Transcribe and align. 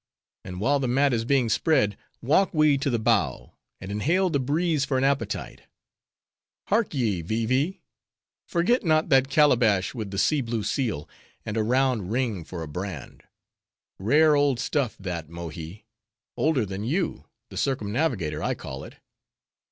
and 0.43 0.59
while 0.59 0.79
the 0.79 0.87
mat 0.87 1.13
is 1.13 1.25
being 1.25 1.47
spread, 1.47 1.95
walk 2.23 2.49
we 2.55 2.75
to 2.75 2.89
the 2.89 2.97
bow, 2.97 3.53
and 3.79 3.91
inhale 3.91 4.31
the 4.31 4.39
breeze 4.39 4.83
for 4.83 4.97
an 4.97 5.03
appetite. 5.03 5.61
Hark 6.69 6.95
ye, 6.95 7.21
Vee 7.21 7.45
Vee! 7.45 7.81
forget 8.47 8.83
not 8.83 9.09
that 9.09 9.29
calabash 9.29 9.93
with 9.93 10.09
the 10.09 10.17
sea 10.17 10.41
blue 10.41 10.63
seal, 10.63 11.07
and 11.45 11.55
a 11.55 11.61
round 11.61 12.11
ring 12.11 12.43
for 12.43 12.63
a 12.63 12.67
brand. 12.67 13.25
Rare 13.99 14.35
old 14.35 14.59
stuff, 14.59 14.97
that, 14.99 15.29
Mohi; 15.29 15.85
older 16.35 16.65
than 16.65 16.83
you: 16.83 17.25
the 17.51 17.55
circumnavigator, 17.55 18.41
I 18.41 18.55
call 18.55 18.83
it. 18.83 18.95